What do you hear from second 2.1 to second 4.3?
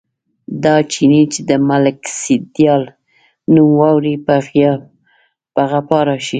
سیدلال نوم واوري،